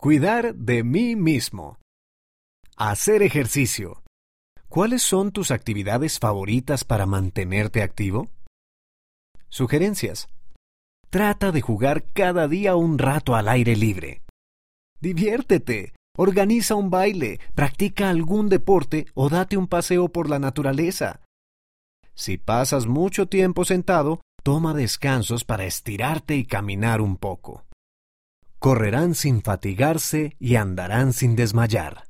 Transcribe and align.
Cuidar 0.00 0.54
de 0.54 0.84
mí 0.84 1.16
mismo. 1.16 1.76
Hacer 2.76 3.20
ejercicio. 3.20 4.04
¿Cuáles 4.68 5.02
son 5.02 5.32
tus 5.32 5.50
actividades 5.50 6.20
favoritas 6.20 6.84
para 6.84 7.04
mantenerte 7.04 7.82
activo? 7.82 8.28
Sugerencias. 9.48 10.28
Trata 11.10 11.50
de 11.50 11.62
jugar 11.62 12.04
cada 12.12 12.46
día 12.46 12.76
un 12.76 12.96
rato 12.96 13.34
al 13.34 13.48
aire 13.48 13.74
libre. 13.74 14.22
Diviértete. 15.00 15.94
Organiza 16.16 16.76
un 16.76 16.90
baile, 16.90 17.40
practica 17.56 18.08
algún 18.08 18.48
deporte 18.48 19.06
o 19.14 19.28
date 19.28 19.56
un 19.56 19.66
paseo 19.66 20.10
por 20.10 20.30
la 20.30 20.38
naturaleza. 20.38 21.22
Si 22.14 22.38
pasas 22.38 22.86
mucho 22.86 23.26
tiempo 23.26 23.64
sentado, 23.64 24.20
toma 24.44 24.74
descansos 24.74 25.44
para 25.44 25.64
estirarte 25.64 26.36
y 26.36 26.44
caminar 26.44 27.00
un 27.00 27.16
poco. 27.16 27.64
Correrán 28.58 29.14
sin 29.14 29.42
fatigarse 29.42 30.34
y 30.40 30.56
andarán 30.56 31.12
sin 31.12 31.36
desmayar. 31.36 32.08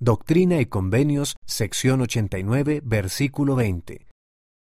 Doctrina 0.00 0.60
y 0.60 0.66
Convenios, 0.66 1.36
sección 1.46 2.00
89, 2.00 2.80
versículo 2.84 3.54
20. 3.54 4.06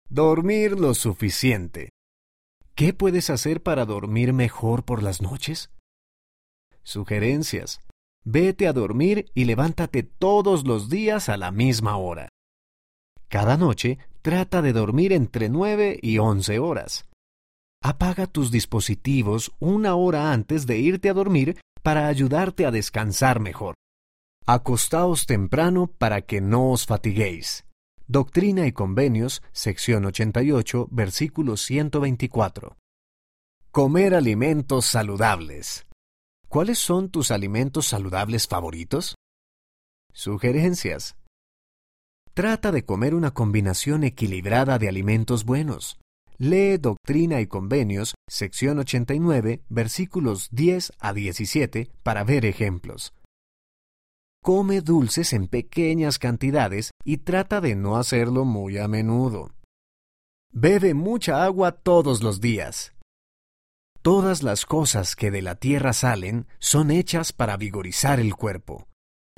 Dormir 0.10 0.78
lo 0.78 0.94
suficiente. 0.94 1.92
¿Qué 2.76 2.94
puedes 2.94 3.30
hacer 3.30 3.64
para 3.64 3.86
dormir 3.86 4.34
mejor 4.34 4.84
por 4.84 5.02
las 5.02 5.22
noches? 5.22 5.72
Sugerencias. 6.84 7.80
Vete 8.26 8.68
a 8.68 8.74
dormir 8.74 9.32
y 9.34 9.46
levántate 9.46 10.04
todos 10.04 10.66
los 10.68 10.90
días 10.90 11.30
a 11.30 11.38
la 11.38 11.52
misma 11.52 11.96
hora. 11.96 12.28
Cada 13.30 13.56
noche 13.56 14.00
trata 14.22 14.62
de 14.62 14.74
dormir 14.74 15.14
entre 15.14 15.48
9 15.48 15.98
y 16.02 16.18
11 16.18 16.60
horas. 16.60 17.06
Apaga 17.84 18.28
tus 18.28 18.52
dispositivos 18.52 19.52
una 19.60 19.96
hora 19.96 20.32
antes 20.32 20.68
de 20.68 20.78
irte 20.78 21.10
a 21.10 21.14
dormir 21.14 21.60
para 21.82 22.08
ayudarte 22.08 22.68
a 22.68 22.72
descansar 22.72 23.40
mejor. 23.40 23.74
Acostaos 24.46 25.26
temprano 25.26 25.88
para 25.88 26.22
que 26.22 26.42
no 26.42 26.70
os 26.70 26.86
fatiguéis. 26.86 27.66
Doctrina 28.08 28.68
y 28.68 28.72
Convenios, 28.72 29.42
sección 29.52 30.06
88, 30.06 30.90
versículo 30.92 31.58
124. 31.58 32.78
Comer 33.72 34.14
alimentos 34.14 34.86
saludables. 34.86 35.88
¿Cuáles 36.50 36.78
son 36.78 37.10
tus 37.10 37.32
alimentos 37.32 37.88
saludables 37.88 38.48
favoritos? 38.48 39.16
Sugerencias. 40.14 41.16
Trata 42.34 42.72
de 42.72 42.86
comer 42.86 43.16
una 43.16 43.32
combinación 43.32 44.04
equilibrada 44.04 44.78
de 44.78 44.90
alimentos 44.90 45.46
buenos. 45.46 45.98
Lee 46.44 46.80
Doctrina 46.80 47.40
y 47.40 47.46
Convenios, 47.46 48.16
sección 48.28 48.80
89, 48.80 49.62
versículos 49.70 50.50
10 50.50 50.94
a 51.00 51.14
17, 51.14 51.92
para 52.02 52.24
ver 52.24 52.46
ejemplos. 52.46 53.14
Come 54.44 54.82
dulces 54.82 55.34
en 55.34 55.46
pequeñas 55.48 56.18
cantidades 56.18 56.90
y 57.06 57.18
trata 57.18 57.62
de 57.62 57.76
no 57.76 57.96
hacerlo 57.96 58.44
muy 58.44 58.80
a 58.80 58.88
menudo. 58.88 59.52
Bebe 60.52 60.96
mucha 60.96 61.46
agua 61.46 61.74
todos 61.74 62.24
los 62.24 62.42
días. 62.42 62.96
Todas 64.02 64.42
las 64.42 64.66
cosas 64.66 65.16
que 65.16 65.30
de 65.30 65.44
la 65.44 65.54
tierra 65.54 65.94
salen 65.94 66.48
son 66.58 66.90
hechas 66.90 67.34
para 67.34 67.56
vigorizar 67.56 68.20
el 68.20 68.36
cuerpo. 68.36 68.88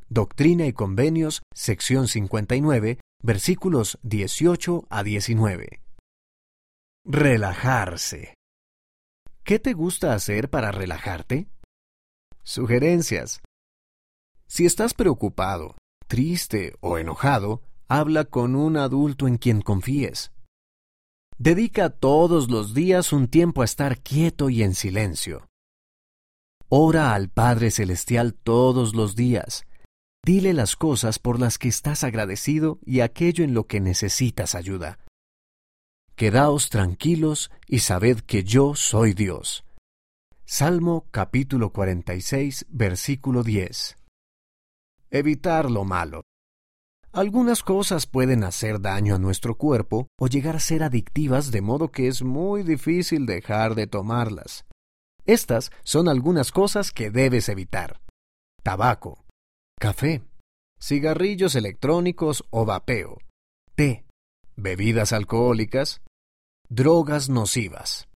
Doctrina 0.08 0.64
y 0.64 0.72
Convenios, 0.72 1.42
sección 1.54 2.08
59, 2.08 2.98
versículos 3.22 3.98
18 4.04 4.86
a 4.88 5.02
19. 5.02 5.83
Relajarse. 7.06 8.32
¿Qué 9.44 9.58
te 9.58 9.74
gusta 9.74 10.14
hacer 10.14 10.48
para 10.48 10.72
relajarte? 10.72 11.48
Sugerencias. 12.42 13.42
Si 14.46 14.64
estás 14.64 14.94
preocupado, 14.94 15.76
triste 16.08 16.74
o 16.80 16.96
enojado, 16.96 17.60
habla 17.88 18.24
con 18.24 18.56
un 18.56 18.78
adulto 18.78 19.28
en 19.28 19.36
quien 19.36 19.60
confíes. 19.60 20.32
Dedica 21.36 21.90
todos 21.90 22.48
los 22.48 22.72
días 22.72 23.12
un 23.12 23.28
tiempo 23.28 23.60
a 23.60 23.66
estar 23.66 23.98
quieto 23.98 24.48
y 24.48 24.62
en 24.62 24.74
silencio. 24.74 25.46
Ora 26.70 27.12
al 27.12 27.28
Padre 27.28 27.70
Celestial 27.70 28.32
todos 28.32 28.94
los 28.94 29.14
días. 29.14 29.66
Dile 30.24 30.54
las 30.54 30.74
cosas 30.74 31.18
por 31.18 31.38
las 31.38 31.58
que 31.58 31.68
estás 31.68 32.02
agradecido 32.02 32.78
y 32.86 33.00
aquello 33.00 33.44
en 33.44 33.52
lo 33.52 33.66
que 33.66 33.80
necesitas 33.80 34.54
ayuda. 34.54 35.03
Quedaos 36.16 36.70
tranquilos 36.70 37.50
y 37.66 37.80
sabed 37.80 38.20
que 38.20 38.44
yo 38.44 38.76
soy 38.76 39.14
Dios. 39.14 39.64
Salmo 40.44 41.08
capítulo 41.10 41.72
46, 41.72 42.66
versículo 42.68 43.42
10. 43.42 43.96
Evitar 45.10 45.68
lo 45.68 45.82
malo. 45.82 46.22
Algunas 47.10 47.64
cosas 47.64 48.06
pueden 48.06 48.44
hacer 48.44 48.80
daño 48.80 49.16
a 49.16 49.18
nuestro 49.18 49.56
cuerpo 49.56 50.06
o 50.16 50.28
llegar 50.28 50.54
a 50.54 50.60
ser 50.60 50.84
adictivas 50.84 51.50
de 51.50 51.62
modo 51.62 51.90
que 51.90 52.06
es 52.06 52.22
muy 52.22 52.62
difícil 52.62 53.26
dejar 53.26 53.74
de 53.74 53.88
tomarlas. 53.88 54.66
Estas 55.26 55.72
son 55.82 56.08
algunas 56.08 56.52
cosas 56.52 56.92
que 56.92 57.10
debes 57.10 57.48
evitar. 57.48 58.00
Tabaco, 58.62 59.24
café, 59.80 60.22
cigarrillos 60.78 61.56
electrónicos 61.56 62.44
o 62.50 62.64
vapeo, 62.64 63.18
té, 63.74 64.04
bebidas 64.56 65.12
alcohólicas, 65.12 66.03
drogas 66.68 67.28
nocivas. 67.28 68.06